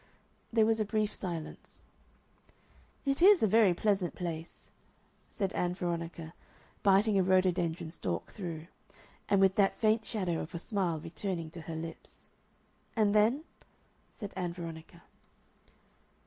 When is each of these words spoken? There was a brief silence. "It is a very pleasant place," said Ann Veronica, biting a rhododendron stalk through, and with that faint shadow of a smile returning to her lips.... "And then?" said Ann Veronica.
There 0.51 0.65
was 0.65 0.79
a 0.79 0.83
brief 0.83 1.13
silence. 1.13 1.83
"It 3.05 3.21
is 3.21 3.43
a 3.43 3.47
very 3.47 3.75
pleasant 3.75 4.15
place," 4.15 4.71
said 5.29 5.53
Ann 5.53 5.75
Veronica, 5.75 6.33
biting 6.81 7.19
a 7.19 7.21
rhododendron 7.21 7.91
stalk 7.91 8.31
through, 8.31 8.65
and 9.29 9.39
with 9.39 9.53
that 9.57 9.77
faint 9.77 10.03
shadow 10.03 10.39
of 10.39 10.55
a 10.55 10.57
smile 10.57 10.99
returning 10.99 11.51
to 11.51 11.61
her 11.61 11.75
lips.... 11.75 12.29
"And 12.95 13.13
then?" 13.13 13.43
said 14.09 14.33
Ann 14.35 14.53
Veronica. 14.53 15.03